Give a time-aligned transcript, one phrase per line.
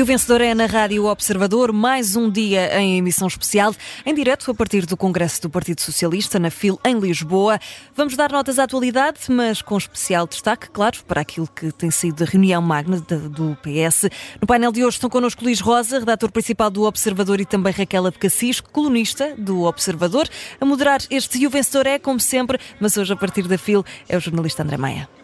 [0.00, 3.74] E o vencedor é na Rádio Observador, mais um dia em emissão especial,
[4.06, 7.58] em direto a partir do Congresso do Partido Socialista, na FIL, em Lisboa.
[7.94, 12.22] Vamos dar notas à atualidade, mas com especial destaque, claro, para aquilo que tem sido
[12.22, 14.08] a reunião magna do PS.
[14.40, 18.06] No painel de hoje estão connosco Luís Rosa, redator principal do Observador, e também Raquel
[18.06, 20.26] Abcacis, colunista do Observador.
[20.58, 23.84] A moderar este e o vencedor é, como sempre, mas hoje a partir da FIL,
[24.08, 25.19] é o jornalista André Maia.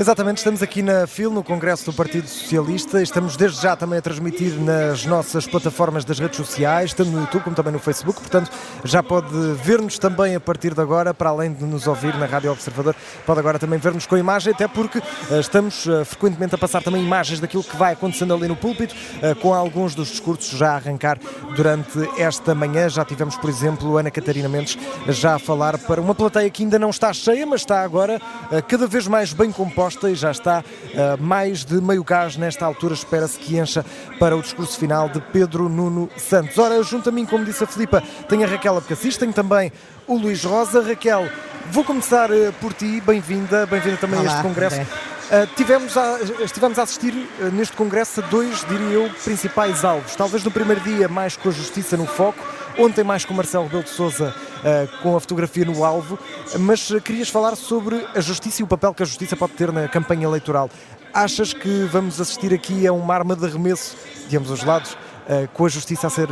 [0.00, 3.02] Exatamente, estamos aqui na FIL, no Congresso do Partido Socialista.
[3.02, 7.42] Estamos desde já também a transmitir nas nossas plataformas das redes sociais, tanto no YouTube
[7.42, 8.18] como também no Facebook.
[8.18, 8.50] Portanto,
[8.82, 9.28] já pode
[9.62, 12.96] ver-nos também a partir de agora, para além de nos ouvir na Rádio Observador,
[13.26, 17.04] pode agora também ver-nos com imagem, até porque uh, estamos uh, frequentemente a passar também
[17.04, 20.76] imagens daquilo que vai acontecendo ali no púlpito, uh, com alguns dos discursos já a
[20.76, 21.18] arrancar
[21.54, 22.88] durante esta manhã.
[22.88, 26.78] Já tivemos, por exemplo, Ana Catarina Mendes já a falar para uma plateia que ainda
[26.78, 28.18] não está cheia, mas está agora
[28.66, 32.94] cada vez mais bem composta e já está uh, mais de meio gás nesta altura.
[32.94, 33.84] Espera-se que encha
[34.18, 36.56] para o discurso final de Pedro Nuno Santos.
[36.58, 39.72] Ora, junto a mim, como disse a Filipa, tem a Raquel Abcacis, tem também
[40.06, 40.82] o Luís Rosa.
[40.82, 41.28] Raquel,
[41.70, 43.00] vou começar uh, por ti.
[43.00, 44.80] Bem-vinda, bem-vinda também Olá, a este congresso.
[44.80, 50.16] Uh, tivemos a, estivemos a assistir uh, neste congresso a dois, diria eu, principais alvos.
[50.16, 52.44] Talvez no primeiro dia mais com a justiça no foco,
[52.80, 56.18] ontem mais com o Marcelo Rebelo de Sousa uh, com a fotografia no alvo,
[56.58, 59.70] mas uh, querias falar sobre a justiça e o papel que a justiça pode ter
[59.70, 60.70] na campanha eleitoral.
[61.12, 63.96] Achas que vamos assistir aqui a uma arma de arremesso
[64.28, 66.28] de ambos os lados, uh, com a justiça a ser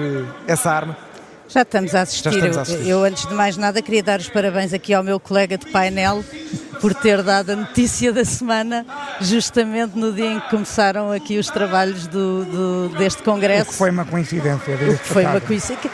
[0.46, 0.96] essa arma?
[1.48, 2.28] Já estamos a assistir.
[2.28, 2.82] Estamos a assistir.
[2.82, 5.66] Eu, eu, antes de mais nada, queria dar os parabéns aqui ao meu colega de
[5.70, 6.22] painel
[6.80, 8.86] por ter dado a notícia da semana,
[9.20, 13.70] justamente no dia em que começaram aqui os trabalhos do, do deste congresso.
[13.70, 14.74] O que foi uma coincidência.
[14.74, 15.90] O que foi uma coincidência.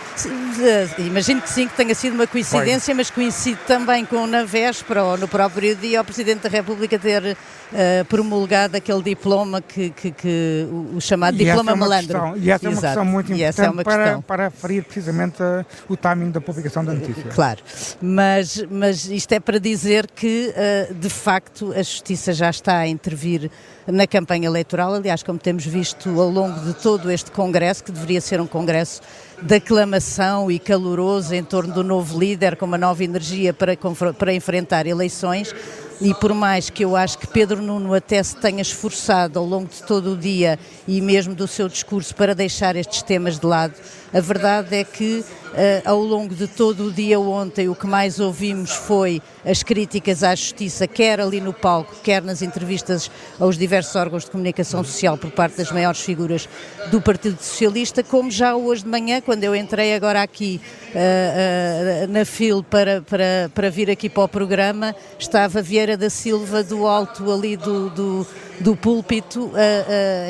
[0.98, 2.94] Imagino que sim, que tenha sido uma coincidência, foi.
[2.94, 7.22] mas coincide também com na véspera ou no próprio dia o Presidente da República ter
[7.24, 12.20] uh, promulgado aquele diploma que, que, que o, chamado e diploma é malandro.
[12.20, 14.22] Questão, e essa é uma questão muito importante é para, questão.
[14.22, 17.24] para ferir precisamente uh, o timing da publicação da notícia.
[17.34, 17.60] Claro,
[18.00, 20.52] mas, mas isto é para dizer que
[20.90, 23.50] uh, de facto, a Justiça já está a intervir
[23.86, 24.94] na campanha eleitoral.
[24.94, 29.02] Aliás, como temos visto ao longo de todo este Congresso, que deveria ser um Congresso
[29.40, 33.76] de aclamação e caloroso em torno do novo líder, com uma nova energia para,
[34.18, 35.54] para enfrentar eleições,
[36.00, 39.68] e por mais que eu acho que Pedro Nuno até se tenha esforçado ao longo
[39.68, 43.74] de todo o dia e mesmo do seu discurso para deixar estes temas de lado,
[44.12, 45.24] a verdade é que
[45.54, 50.22] uh, ao longo de todo o dia ontem o que mais ouvimos foi as críticas
[50.22, 55.18] à justiça, quer ali no palco, quer nas entrevistas aos diversos órgãos de comunicação social
[55.18, 56.48] por parte das maiores figuras
[56.90, 60.60] do Partido Socialista, como já hoje de manhã, quando eu entrei agora aqui
[60.94, 66.08] uh, uh, na FIL para, para, para vir aqui para o programa, estava Vieira da
[66.08, 68.26] Silva do alto ali do, do,
[68.60, 69.50] do púlpito,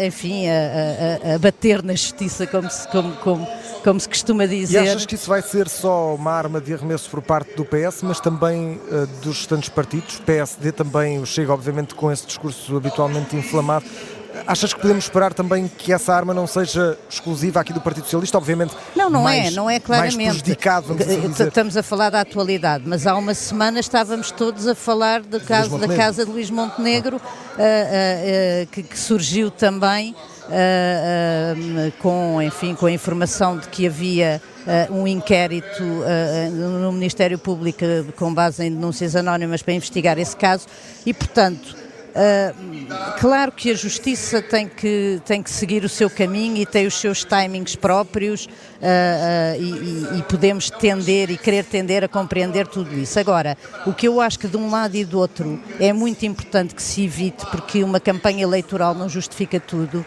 [0.07, 3.49] enfim, a, a, a, bater na justiça, como se, como, como,
[3.83, 4.85] como se costuma dizer.
[4.85, 8.03] E achas que isso vai ser só uma arma de arremesso por parte do PS,
[8.03, 10.21] mas também uh, dos restantes partidos?
[10.21, 13.85] PSD também chega, obviamente, com esse discurso habitualmente inflamado.
[14.47, 18.37] Achas que podemos esperar também que essa arma não seja exclusiva aqui do Partido Socialista?
[18.37, 20.17] Obviamente, não, não mais, é, não é claramente.
[20.17, 21.49] Mais prejudicado, vamos assim dizer.
[21.49, 25.79] Estamos a falar da atualidade, mas há uma semana estávamos todos a falar do caso
[25.79, 27.59] da casa de Luís Montenegro, ah.
[27.59, 30.15] uh, uh, uh, que, que, surgiu também
[32.01, 34.43] com, enfim, com a informação de que havia
[34.91, 35.83] um inquérito
[36.53, 37.83] no Ministério Público
[38.17, 40.67] com base em denúncias anónimas para investigar esse caso
[41.07, 41.84] e, portanto,
[42.15, 46.87] Uh, claro que a justiça tem que, tem que seguir o seu caminho e tem
[46.87, 52.69] os seus timings próprios uh, uh, e, e, podemos tender e querer tender a compreender
[52.69, 53.19] tudo isso.
[53.19, 56.73] Agora, o que eu acho que de um lado e do outro é muito importante
[56.73, 60.07] que se evite, porque uma campanha eleitoral não justifica tudo,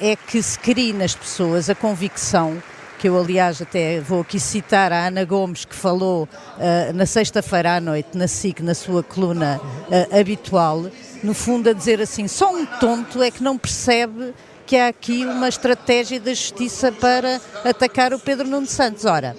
[0.00, 2.62] é que se crie nas pessoas a convicção
[3.00, 6.24] que eu aliás até vou aqui citar a Ana Gomes que falou
[6.58, 10.84] uh, na sexta-feira à noite na SIC, na sua coluna uh, habitual,
[11.22, 14.34] no fundo a dizer assim, só um tonto é que não percebe
[14.66, 19.06] que há aqui uma estratégia da justiça para atacar o Pedro Nuno Santos.
[19.06, 19.34] Ora,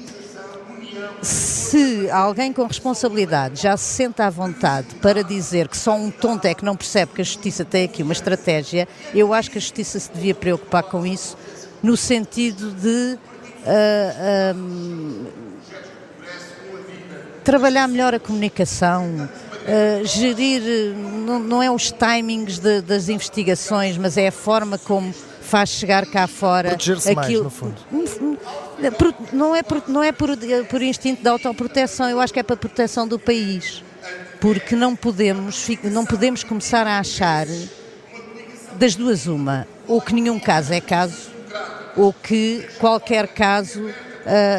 [1.21, 6.45] se alguém com responsabilidade já se senta à vontade para dizer que só um tonto
[6.45, 9.61] é que não percebe que a justiça tem aqui uma estratégia, eu acho que a
[9.61, 11.37] justiça se devia preocupar com isso
[11.83, 13.19] no sentido de
[13.61, 15.31] uh,
[17.43, 24.17] trabalhar melhor a comunicação, uh, gerir, não, não, é os timings de, das investigações, mas
[24.17, 27.43] é a forma como faz chegar cá fora Proteger-se aquilo.
[27.43, 28.37] Mais, no fundo.
[29.33, 30.29] Não é, por, não é por,
[30.69, 33.83] por instinto de autoproteção, eu acho que é para a proteção do país.
[34.39, 37.45] Porque não podemos, não podemos começar a achar
[38.73, 41.29] das duas uma ou que nenhum caso é caso,
[41.95, 43.93] ou que qualquer caso uh,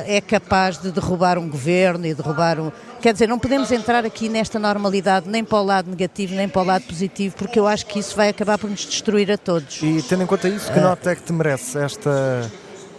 [0.06, 2.72] é capaz de derrubar um governo e derrubar um.
[3.00, 6.62] Quer dizer, não podemos entrar aqui nesta normalidade nem para o lado negativo nem para
[6.62, 9.82] o lado positivo, porque eu acho que isso vai acabar por nos destruir a todos.
[9.82, 12.50] E tendo em conta isso, que uh, nota é que te merece esta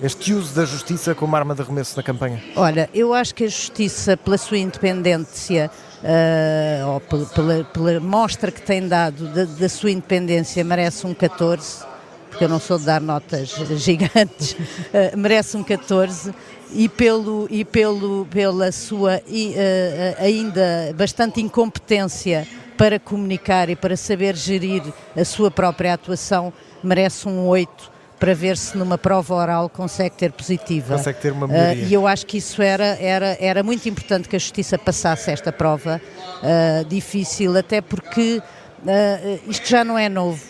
[0.02, 2.44] este uso da justiça como arma de arremesso na campanha?
[2.58, 5.72] Olha, eu acho que a justiça, pela sua independência,
[6.04, 11.14] uh, ou pela, pela, pela, mostra que tem dado da, da, sua independência, merece um
[11.14, 11.86] 14,
[12.34, 16.34] porque eu não sou de dar notas gigantes, uh, merece um 14.
[16.76, 23.96] E, pelo, e pelo, pela sua e, uh, ainda bastante incompetência para comunicar e para
[23.96, 24.82] saber gerir
[25.16, 26.52] a sua própria atuação,
[26.84, 30.96] merece um 8 para ver se numa prova oral consegue ter positiva.
[30.96, 31.84] Consegue ter uma melhoria.
[31.84, 35.30] Uh, e eu acho que isso era, era, era muito importante que a Justiça passasse
[35.30, 36.02] esta prova
[36.42, 40.42] uh, difícil, até porque uh, isto já não é novo.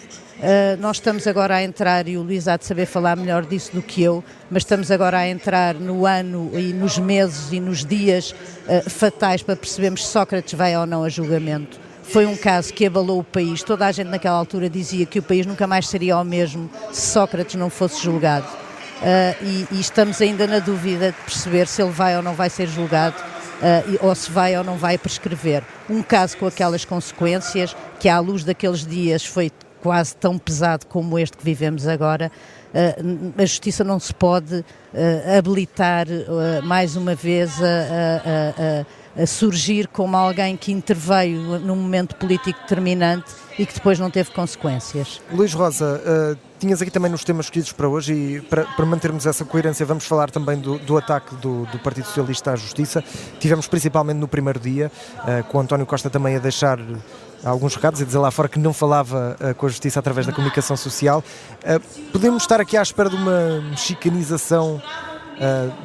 [0.44, 3.72] Uh, nós estamos agora a entrar, e o Luís há de saber falar melhor disso
[3.72, 7.86] do que eu, mas estamos agora a entrar no ano e nos meses e nos
[7.86, 8.36] dias
[8.68, 11.80] uh, fatais para percebermos se Sócrates vai ou não a julgamento.
[12.04, 13.64] Foi um caso que abalou o país.
[13.64, 17.14] Toda a gente naquela altura dizia que o país nunca mais seria o mesmo se
[17.14, 18.46] Sócrates não fosse julgado.
[18.46, 22.50] Uh, e, e, estamos ainda na dúvida de perceber se ele vai ou não vai
[22.50, 23.16] ser julgado
[24.02, 25.64] ou se vai ou não vai prescrever.
[25.90, 29.50] Um caso com aquelas consequências, que à luz daqueles dias foi
[29.84, 32.32] quase tão pesado como este que vivemos agora,
[32.74, 34.64] uh, a justiça não se pode
[35.38, 36.06] habilitar
[36.64, 38.86] mais uma vez a,
[39.18, 44.12] a, a surgir como alguém que interveio num momento político determinante e que depois não
[44.12, 45.20] teve consequências.
[45.32, 46.00] Luís Rosa,
[46.64, 50.06] tinhas aqui também nos temas escolhidos para hoje e para, para mantermos essa coerência vamos
[50.06, 53.04] falar também do, do ataque do, do, Partido Socialista à Justiça.
[53.38, 56.80] Tivemos principalmente no primeiro dia, uh, com António Costa também a deixar
[57.44, 60.34] alguns recados e dizer lá fora que não falava uh, com a Justiça através da
[60.34, 61.24] comunicação social.
[62.12, 64.82] podemos estar aqui à espera de uma mexicanização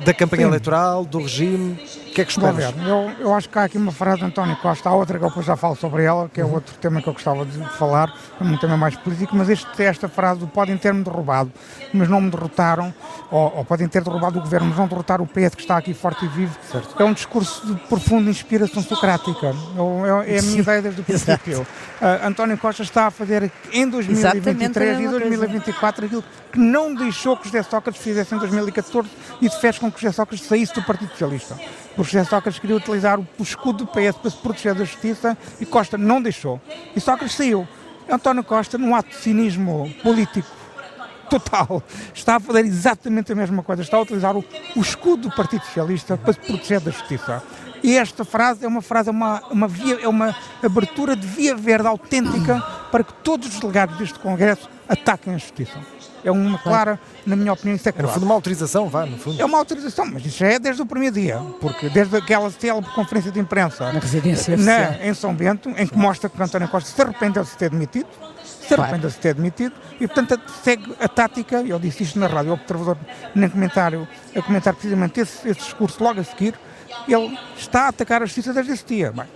[0.04, 0.48] da campanha Sim.
[0.48, 1.78] eleitoral, do regime?
[2.18, 2.74] Que é que esperas?
[2.84, 5.28] Eu, eu acho que há aqui uma frase de António Costa, há outra que eu
[5.28, 6.54] depois já falo sobre ela, que é uhum.
[6.54, 10.08] outro tema que eu gostava de falar, é um tema mais político, mas este, esta
[10.08, 11.52] frase podem ter-me derrubado,
[11.92, 12.92] mas não me derrotaram,
[13.30, 15.94] ou, ou, podem ter derrubado o governo, mas não derrotar o PS que está aqui
[15.94, 16.56] forte e vivo.
[16.70, 17.00] Certo.
[17.00, 19.54] É um discurso de profunda inspiração socrática.
[19.76, 21.60] Eu, é, é a minha ideia desde o princípio.
[21.60, 27.46] Uh, António Costa está a fazer em 2023 e 2024 aquilo que não deixou que
[27.46, 29.08] José Sócrates fizesse em 2014
[29.40, 31.56] e fez com que José Sócrates saísse do Partido Socialista.
[31.96, 35.66] O José Sócrates queria utilizar o escudo do PS para se proteger da justiça e
[35.66, 36.60] Costa não deixou.
[36.96, 37.68] E Sócrates saiu.
[38.10, 40.48] António Costa, num ato de cinismo político
[41.28, 41.82] total,
[42.14, 43.82] está a fazer exatamente a mesma coisa.
[43.82, 44.44] Está a utilizar o,
[44.74, 47.42] o escudo do Partido Socialista para se proteger da justiça.
[47.82, 51.54] E esta frase é uma frase, é uma, uma via, é uma abertura de via
[51.54, 52.60] verde autêntica
[52.90, 55.78] para que todos os delegados deste Congresso ataquem a justiça.
[56.24, 58.06] É uma clara, na minha opinião, isso é claro.
[58.06, 59.40] É no fundo uma autorização, vá, no fundo.
[59.40, 62.90] É uma autorização, mas isso já é desde o primeiro dia, porque desde aquela célebre
[62.92, 66.90] conferência de imprensa na residência na, em São Bento, em que mostra que António Costa
[66.90, 68.08] se arrependeu de se ter demitido,
[68.44, 72.26] se arrependeu de se ter demitido, e portanto segue a tática, eu disse isto na
[72.26, 72.98] rádio, o observador,
[73.34, 76.54] no comentário, a comentar precisamente esse, esse discurso logo a seguir,
[77.06, 79.12] ele está a atacar a justiça desde esse dia.
[79.12, 79.26] Bem,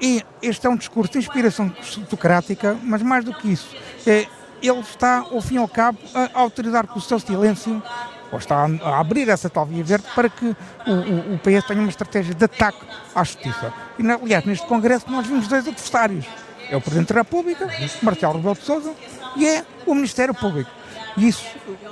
[0.00, 4.26] e este é um discurso de inspiração autocrática, mas mais do que isso, é,
[4.62, 7.82] ele está, ao fim e ao cabo, a autorizar com o seu silêncio,
[8.30, 11.80] ou está a, abrir essa tal via verde para que o, o, o PS tenha
[11.80, 12.80] uma estratégia de ataque
[13.14, 13.72] à justiça.
[13.98, 16.26] E, aliás, neste Congresso nós vimos dois adversários.
[16.70, 17.68] É o Presidente da República,
[18.02, 18.94] Marcelo Rebelo de Sousa,
[19.36, 20.70] e é o Ministério Público.
[21.16, 21.44] E isso,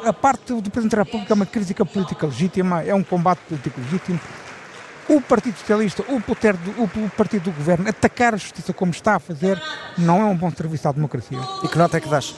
[0.04, 3.80] a parte do Presidente da República é uma crítica política legítima, é um combate político
[3.80, 4.20] legítimo,
[5.08, 9.16] o Partido Socialista, o, poder do, o Partido do Governo, atacar a justiça como está
[9.16, 9.60] a fazer,
[9.96, 11.38] não é um bom serviço à democracia.
[11.64, 12.34] E que nota é que dás?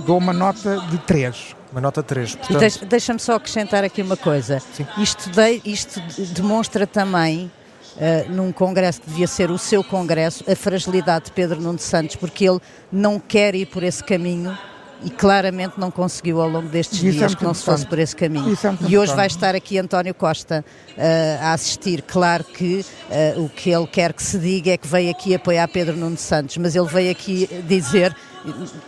[0.00, 1.56] Dou uma nota de 3.
[1.70, 2.36] Uma nota 3.
[2.36, 2.84] Portanto...
[2.86, 4.62] Deixa-me só acrescentar aqui uma coisa.
[4.98, 6.00] Isto, de, isto
[6.34, 7.50] demonstra também
[7.92, 12.16] Uh, num congresso que devia ser o seu congresso, a fragilidade de Pedro Nuno Santos,
[12.16, 12.58] porque ele
[12.90, 14.56] não quer ir por esse caminho
[15.04, 17.86] e claramente não conseguiu ao longo destes Isso é dias é que não se fosse
[17.86, 18.52] por esse caminho.
[18.52, 20.64] É e hoje vai estar aqui António Costa
[20.96, 21.00] uh,
[21.42, 22.02] a assistir.
[22.02, 22.84] Claro que
[23.36, 26.16] uh, o que ele quer que se diga é que veio aqui apoiar Pedro Nuno
[26.16, 28.14] Santos, mas ele veio aqui dizer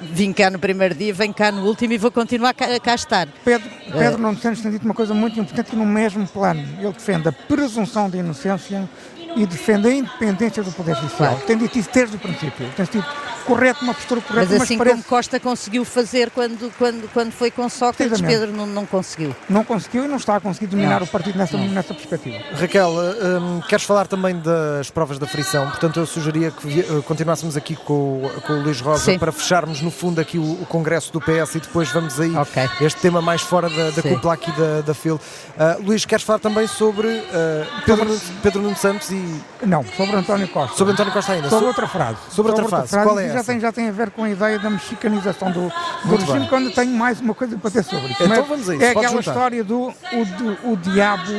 [0.01, 3.29] vim cá no primeiro dia, venho cá no último e vou continuar cá, cá estar.
[3.45, 6.61] Pedro, Pedro uh, Nuno Santos tem dito uma coisa muito importante no mesmo plano.
[6.79, 8.89] Ele defende a presunção de inocência
[9.37, 11.31] e defende a independência do Poder Judicial.
[11.31, 11.47] Claro.
[11.47, 12.69] Tem dito isso desde o princípio.
[12.77, 13.05] Tem sido
[13.45, 17.31] correto, uma postura correta, Mas mas, assim parece como Costa conseguiu fazer quando, quando, quando
[17.33, 18.21] foi com Sócrates.
[18.23, 19.35] Pedro não, não conseguiu.
[19.51, 21.07] não conseguiu e não está a conseguir dominar Não.
[21.07, 22.39] o partido nessa, nessa perspectiva.
[22.59, 25.69] Raquel, hum, queres falar também das provas da frição?
[25.69, 29.19] Portanto, eu sugeria que eh, continuássemos aqui com, o- com o Luís Rosa Sim.
[29.19, 32.67] para fecharmos, no fundo, aqui o, o congresso do PS e depois vamos aí Ok.
[32.81, 34.15] este tema mais fora da, da Sim.
[34.15, 35.21] cúpula aqui da, da FIL.
[35.59, 39.24] Ah, Luís, queres falar também sobre ah, Pedro, Nuno- Pedro Nuno Santos e
[39.67, 40.77] Não, sobre António Costa.
[40.77, 41.49] sobre António Costa ainda?
[41.49, 42.17] Sobre So- outra frase.
[42.31, 42.97] sobre outra frase.
[43.03, 43.45] Qual é já essa?
[43.53, 45.73] tem, já tem a ver com a ideia da mexicanização do,
[46.05, 46.49] do regime, bem.
[46.49, 48.23] quando tenho mais uma coisa para dizer sobre isso.
[48.23, 49.21] Então Mas vamos a isso, É aquela juntar.
[49.31, 51.33] história do o, do- o diabo,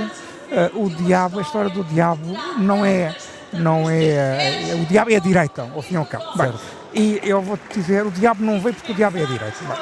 [0.51, 3.15] eh, o diabo, a história do diabo não é,
[3.53, 4.03] não é,
[4.71, 6.25] eh, o diabo é a direita, ao fim e ao cabo.
[6.35, 6.53] Bem,
[6.93, 9.57] e eu vou-te dizer, o diabo não veio porque o diabo é a direita.
[9.61, 9.77] Bem,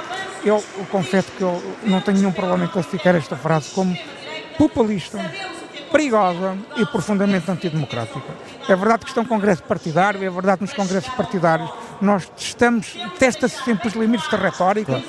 [0.45, 3.95] eu, eu confesso que eu não tenho nenhum problema em classificar esta frase como
[4.57, 5.17] populista,
[5.93, 8.33] perigosa e profundamente antidemocrática.
[8.67, 11.69] É verdade que isto é um congresso partidário, é verdade que nos congressos partidários
[12.01, 15.03] nós testamos, testa-se sempre os limites da retórica,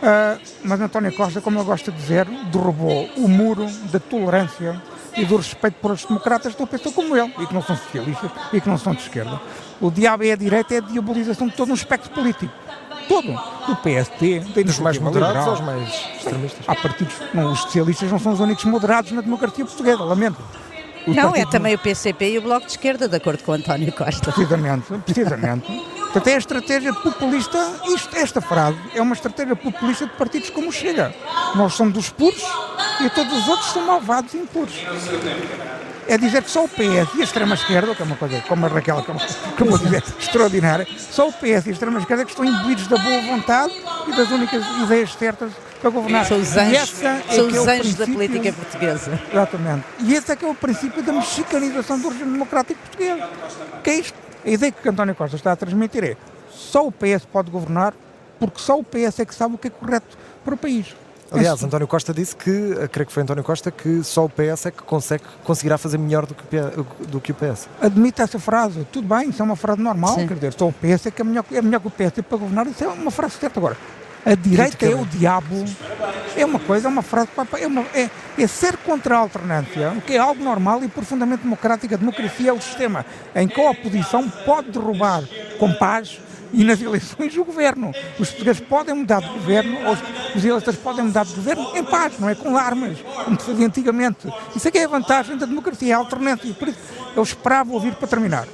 [0.00, 4.80] ah, mas António Costa, como eu gosto de dizer, derrubou o muro da tolerância
[5.16, 7.76] e do respeito por outros democratas que não pensam como ele e que não são
[7.76, 9.40] socialistas e que não são de esquerda.
[9.80, 12.52] O diabo é a direita, é a diabolização de todo um espectro político.
[13.08, 13.32] Todo.
[13.66, 15.50] Do PST, da dos mais moderados Liberal.
[15.50, 16.64] aos mais extremistas?
[16.66, 20.42] Há partidos, não, os socialistas não são os únicos moderados na democracia portuguesa, lamento.
[21.06, 23.90] O não, é também o PCP e o Bloco de Esquerda, de acordo com António
[23.92, 24.30] Costa.
[24.30, 25.66] Precisamente, precisamente.
[26.08, 30.68] Portanto, é a estratégia populista, isto, esta frase é uma estratégia populista de partidos como
[30.68, 31.14] o Chega.
[31.54, 32.42] Nós somos dos puros
[33.00, 34.74] e todos os outros são malvados e impuros.
[36.08, 38.68] É dizer que só o PS e a extrema-esquerda, que é uma coisa, como a
[38.68, 42.86] Raquel acabou acabou de dizer, extraordinária, só o PS e a extrema-esquerda que estão imbuídos
[42.86, 43.74] da boa vontade
[44.06, 46.24] e das únicas ideias certas para governar.
[46.24, 49.20] São os anjos, é são é os anjos da política portuguesa.
[49.30, 49.84] Exatamente.
[50.00, 53.24] E esse é que é o princípio da mexicanização do regime democrático português.
[53.84, 54.18] Que é isto?
[54.46, 56.16] A ideia que António Costa está a transmitir é
[56.50, 57.92] só o PS pode governar
[58.38, 60.94] porque só o PS é que sabe o que é correto para o país.
[61.30, 64.66] Aliás, António Costa disse que, eh, creio que foi António Costa, que só o PS
[64.66, 67.68] é que consegue, conseguirá fazer melhor do que, o P- do que o PS.
[67.82, 68.86] admite essa frase.
[68.90, 70.14] Tudo bem, isso é uma frase normal.
[70.14, 70.26] Sim.
[70.26, 72.38] Quer dizer, só o PS é que é melhor, é melhor que o PS para
[72.38, 72.66] governar.
[72.66, 73.60] Isso é uma frase certa.
[73.60, 73.76] Agora,
[74.24, 75.64] a direita é o diabo.
[76.34, 77.28] É uma coisa, é uma frase.
[77.60, 81.42] É, uma- é- é ser contra a alternância, o que é algo normal e profundamente
[81.42, 81.92] democrático.
[81.92, 83.04] A democracia é o sistema
[83.34, 85.24] em que a oposição pode derrubar
[85.58, 86.20] com paz
[86.52, 87.92] e nas eleições o governo.
[88.18, 89.96] Os portugueses podem mudar de governo, ou
[90.34, 93.66] os, eleitores podem mudar de governo em paz, não é com armas, como se fazia
[93.66, 94.28] antigamente.
[94.54, 96.52] Isso é que é a vantagem da democracia, é a alternância.
[96.54, 96.78] Por isso,
[97.14, 98.46] eu esperava ouvir para terminar.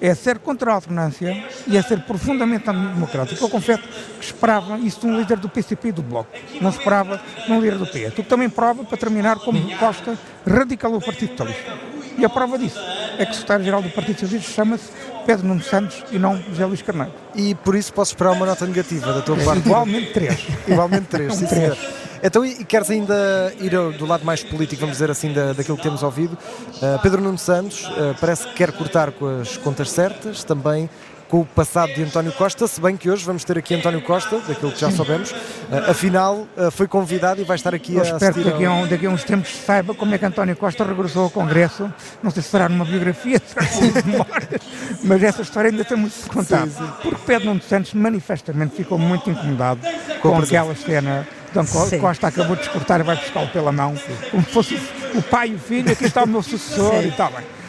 [0.00, 3.44] É ser contra a alternância e é ser profundamente antidemocrático.
[3.44, 3.84] Eu confesso
[4.18, 6.28] que esperava isso de um líder do PCP e do Bloco.
[6.60, 8.08] Não esperava de um líder do PS.
[8.08, 11.78] O que também prova, para terminar, como Costa radicalou o Partido Socialista.
[12.18, 12.80] E a prova disso
[13.16, 14.90] é que o secretário-geral do Partido Socialista chama-se
[15.26, 17.12] Pedro Nuno Santos e não José Luís Carneiro.
[17.34, 19.66] E por isso posso esperar uma nota negativa da tua parte.
[19.66, 20.46] Igualmente três.
[20.66, 21.74] Igualmente três, sim, três.
[21.74, 22.02] senhor.
[22.22, 25.82] Então, e queres ainda ir do lado mais político, vamos dizer assim, da, daquilo que
[25.82, 26.38] temos ouvido?
[26.76, 30.88] Uh, Pedro Nuno Santos uh, parece que quer cortar com as contas certas, também
[31.32, 34.38] com o passado de António Costa, se bem que hoje vamos ter aqui António Costa,
[34.40, 38.02] daquilo que já soubemos, uh, afinal uh, foi convidado e vai estar aqui Eu a
[38.02, 40.26] espero que assistir daqui a, um- daqui a uns tempos se saiba como é que
[40.26, 41.90] António Costa regressou ao Congresso.
[42.22, 44.60] Não sei se será numa biografia, será numa memória,
[45.04, 46.66] mas essa história ainda tem muito que contar.
[46.66, 46.92] Sim, sim.
[47.02, 49.80] Porque Pedro Nuno Santos manifestamente ficou muito incomodado
[50.20, 50.60] com, presença.
[50.60, 51.28] aquela cena.
[51.56, 51.98] Anco- Sim.
[51.98, 53.94] Costa acabou de escortar e vai buscá-lo pela mão,
[54.30, 54.74] como fosse
[55.14, 57.08] o pai e o filho, aqui está o meu sucessor Sim.
[57.08, 57.30] e tal.
[57.30, 57.61] Bem.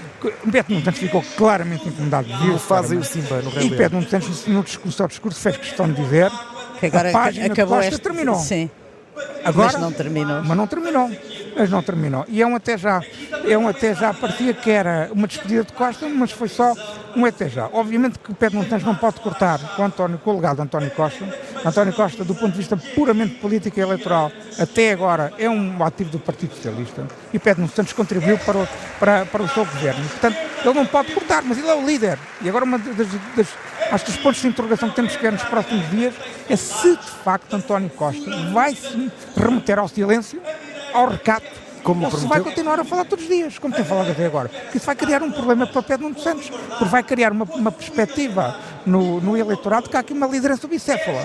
[0.51, 2.27] Pedro Nuno Santos ficou claramente incomodado.
[2.41, 3.03] viu O fazem o.
[3.03, 3.69] Simba no E Rei.
[3.71, 6.31] Pedro Nuno Santos, no discurso, ao discurso, fez questão de dizer
[6.79, 8.01] Que agora a página de acabou Costa este...
[8.01, 8.35] terminou.
[8.35, 8.69] Sim,
[9.43, 10.43] Agora, mas não terminou.
[10.43, 11.11] mas não terminou.
[11.55, 12.25] Mas não terminou.
[12.27, 13.01] E é um até já.
[13.47, 14.11] É um até já.
[14.13, 16.73] Parecia que era uma despedida de Costa, mas foi só
[17.15, 17.69] um até já.
[17.71, 20.55] Obviamente que o Pedro Nuno Santos não pode cortar com, o António, com o legado
[20.55, 21.25] de António Costa.
[21.65, 26.09] António Costa, do ponto de vista puramente político e eleitoral, até agora é um ativo
[26.09, 27.07] do Partido Socialista.
[27.33, 28.67] E Pedro Nuno Santos contribuiu para o,
[28.99, 30.03] para, para o seu governo.
[30.09, 32.19] Portanto, ele não pode cortar, mas ele é o líder.
[32.41, 33.47] E agora uma das, das,
[33.91, 36.13] acho que os pontos de interrogação que temos que ver nos próximos dias
[36.49, 40.41] é se de facto António Costa vai se remeter ao silêncio,
[40.93, 41.47] ao recato,
[41.83, 44.49] Como ou se vai continuar a falar todos os dias, como tem falado até agora.
[44.49, 47.71] Porque isso vai criar um problema para Pedro Nuno Santos, porque vai criar uma, uma
[47.71, 48.55] perspectiva
[48.85, 51.21] no, no eleitorado que há aqui uma liderança bicéfala.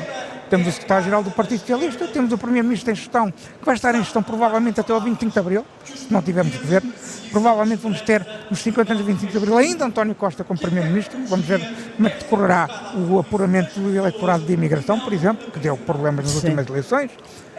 [0.48, 3.98] Temos o secretário-geral do Partido Socialista, temos o primeiro-ministro em gestão, que vai estar em
[3.98, 6.92] gestão provavelmente até ao 25 de abril, se não tivermos governo.
[7.30, 11.18] Provavelmente vamos ter nos 50 anos de 25 de abril ainda António Costa como primeiro-ministro.
[11.26, 11.60] Vamos ver
[11.96, 16.24] como é que decorrerá o apuramento do eleitorado de imigração, por exemplo, que deu problemas
[16.24, 16.46] nas Sim.
[16.46, 17.10] últimas eleições.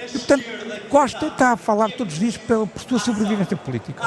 [0.08, 0.44] E, portanto,
[0.89, 4.01] Costa está a falar todos os dias pela, por sua sobrevivência política.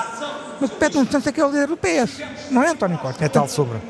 [0.60, 2.20] Mas Pedro Nuno Santos é que é o líder do PS,
[2.50, 3.24] não é António Costa.
[3.24, 3.80] É tal sombra.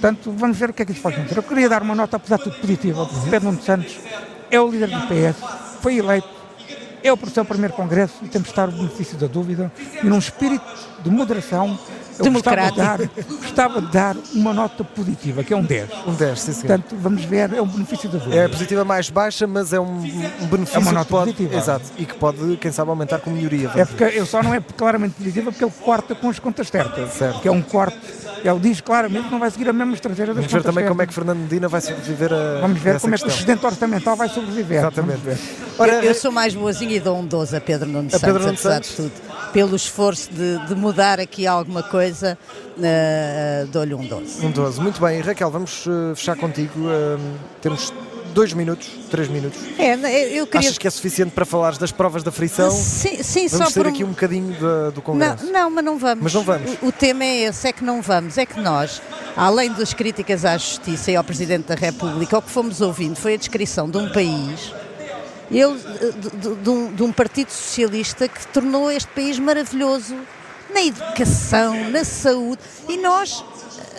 [0.00, 1.38] Portanto, vamos ver o que é que isso pode acontecer.
[1.38, 3.02] Eu queria dar uma nota, apesar de tudo positiva.
[3.02, 3.30] Uhum.
[3.30, 3.98] Pedro Nuno Santos
[4.48, 5.36] é o líder do PS,
[5.82, 6.28] foi eleito,
[7.02, 9.70] é o seu primeiro congresso e temos de estar o benefício da dúvida
[10.02, 10.64] e num espírito
[11.02, 11.78] de moderação
[12.18, 12.98] eu gostava de, dar,
[13.40, 15.88] gostava de dar uma nota positiva, que é um 10.
[16.06, 16.60] Um 10, sim, sim.
[16.60, 18.36] Portanto, vamos ver, é um benefício da dúvida.
[18.36, 19.98] É a positiva mais baixa, mas é um,
[20.40, 21.56] um benefício é uma nota que pode, positiva.
[21.56, 23.70] Exato, e que pode, quem sabe, aumentar com melhoria.
[23.74, 27.12] É porque eu só não é claramente positiva porque ele corta com as contas certas.
[27.12, 27.40] Certo.
[27.40, 27.98] Que é um corte
[28.44, 31.02] ele diz claramente que não vai seguir a mesma estratégia das Vamos ver também como
[31.02, 33.28] é que Fernando Medina vai sobreviver a Vamos ver como questão.
[33.28, 34.78] é que o excedente orçamental vai sobreviver.
[34.78, 35.20] Exatamente.
[35.78, 38.40] Ora, eu, eu, sou mais boazinha e dou um 12 a Pedro Nuno Santos, Pedro
[38.40, 38.90] Nuno apesar Santos.
[38.90, 39.12] de tudo.
[39.52, 44.46] Pelo esforço de, de, mudar aqui alguma coisa, uh, dou-lhe um 12.
[44.46, 45.20] Um 12, muito bem.
[45.20, 46.72] Raquel, vamos uh, fechar contigo.
[46.80, 47.18] Uh,
[47.60, 47.92] temos
[48.34, 49.58] dois minutos, três minutos.
[49.78, 49.94] É,
[50.38, 50.68] eu queria...
[50.68, 52.70] Achas que é suficiente para falares das provas da frição?
[52.70, 55.46] Sim, sim vamos só ter aqui um bocadinho de, do Congresso.
[55.46, 56.24] Não, não, mas não vamos.
[56.24, 56.78] Mas não vamos.
[56.82, 58.38] O, o, tema é esse, é que não vamos.
[58.38, 59.02] É que nós,
[59.36, 63.34] além das críticas à Justiça e ao Presidente da República, o que fomos ouvindo foi
[63.34, 64.72] a descrição de um país
[65.50, 70.14] ele, de, de, de, um, de um Partido Socialista que tornou este país maravilhoso
[70.72, 72.60] na educação, na saúde.
[72.88, 73.44] E nós,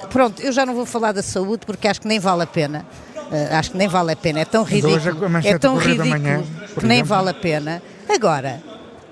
[0.09, 2.85] pronto, eu já não vou falar da saúde porque acho que nem vale a pena.
[3.15, 6.43] Uh, acho que nem vale a pena, é tão ridículo, é tão ridículo manhã,
[6.79, 7.79] que nem vale a pena.
[8.07, 8.59] Agora,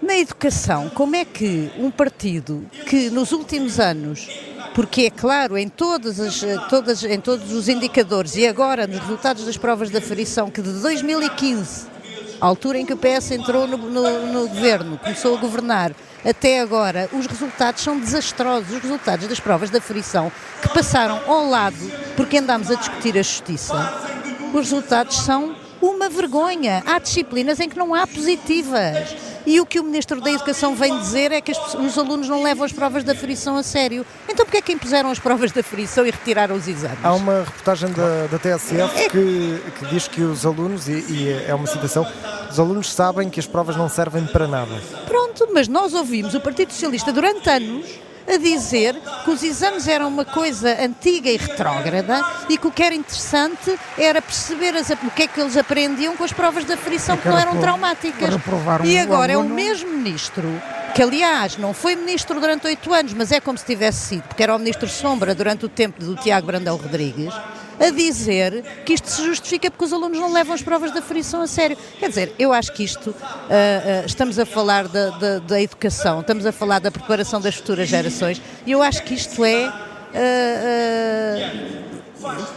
[0.02, 4.28] na educação, como é que um partido que nos últimos anos,
[4.74, 9.46] porque é claro, em, todas as, todas, em todos os indicadores e agora nos resultados
[9.46, 11.88] das provas da aferição, que de 2015,
[12.39, 15.94] a altura em que o PS entrou no, no, no governo, começou a governar,
[16.25, 18.72] até agora, os resultados são desastrosos.
[18.72, 21.77] Os resultados das provas da frição que passaram ao lado,
[22.15, 23.94] porque andámos a discutir a justiça,
[24.53, 26.84] os resultados são uma vergonha.
[26.86, 29.15] Há disciplinas em que não há positivas.
[29.48, 32.66] E o que o Ministro da Educação vem dizer é que os alunos não levam
[32.66, 34.06] as provas da frição a sério.
[34.27, 36.98] Então porquê é que impuseram as provas da frição e retiraram os exames?
[37.01, 39.08] Há uma reportagem da, da TSF é...
[39.08, 42.06] que, que, diz que os alunos, e, e é uma citação,
[42.51, 44.82] os alunos sabem que as provas não servem para nada.
[45.06, 47.86] Pronto, mas nós ouvimos o Partido Socialista durante anos
[48.27, 52.84] a dizer que os exames eram uma coisa antiga e retrógrada e que o que
[52.84, 56.75] era interessante era perceber as, o que é que eles aprendiam com as provas da
[56.75, 58.30] frição que não eram traumáticas.
[58.84, 60.47] E agora é o mesmo ministro
[60.93, 64.41] que aliás não foi ministro durante oito anos, mas é como se tivesse sido, porque
[64.41, 67.32] era o ministro Sombra durante o tempo do Tiago Brandão Rodrigues,
[67.80, 71.42] a dizer que isto se justifica porque os alunos não levam as provas da frição
[71.42, 71.78] a sério.
[72.00, 76.22] Quer dizer, eu acho que isto, uh, uh, estamos a falar da, da, da, educação,
[76.22, 79.72] estamos a falar da preparação das futuras gerações, e eu acho que isto é.
[80.08, 81.88] Uh,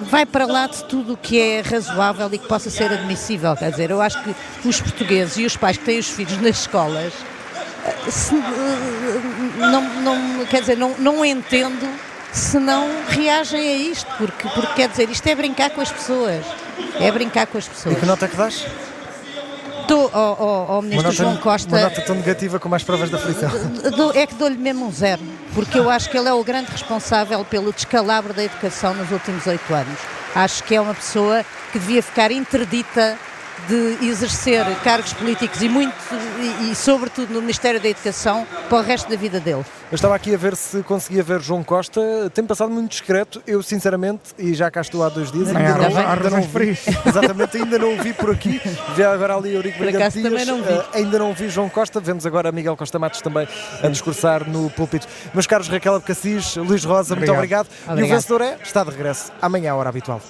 [0.03, 3.55] vai para lá de tudo o que é razoável e que possa ser admissível.
[3.55, 4.35] Quer dizer, eu acho que
[4.67, 7.13] os portugueses e os pais que têm os filhos nas escolas
[8.09, 8.35] se,
[9.57, 11.89] não, não, quer dizer, não, não entendo
[12.33, 16.45] se não reagem a isto, porque, porque quer dizer, isto é brincar com as pessoas.
[16.99, 17.97] É brincar com as pessoas.
[17.97, 18.66] E que nota é que dás?
[19.88, 21.69] Dou ao, ao, ao ministro nota, João Costa.
[21.69, 23.51] Uma nota tão negativa como as provas da frição.
[24.14, 25.21] é que dou-lhe mesmo um zero,
[25.55, 29.47] porque eu acho que ele é o grande responsável pelo descalabro da educação nos últimos
[29.47, 29.99] oito anos.
[30.35, 33.19] Acho que é uma pessoa que devia ficar interdita
[33.69, 35.95] de exercer cargos políticos e muito
[36.38, 39.64] e, e, sobretudo no Ministério da Educação para o resto da vida dele.
[39.90, 42.00] Eu estava aqui a ver se conseguia ver João Costa,
[42.33, 45.98] tem passado muito discreto, eu sinceramente, e já cá estou há dois dias, ainda, não,
[45.98, 48.61] ainda não vi, exatamente, ainda não o vi por aqui,
[48.94, 52.53] vi agora ali Eurico Brigante Dias, não uh, ainda não vi João Costa, vemos agora
[52.53, 53.48] Miguel Costa Matos também
[53.83, 55.09] a discursar no púlpito.
[55.35, 57.16] Meus caros Raquel Abcacis, Luís Rosa, obrigado.
[57.16, 57.66] muito obrigado.
[57.88, 57.98] obrigado.
[57.98, 60.20] E o vencedor é, está de regresso, amanhã à hora habitual.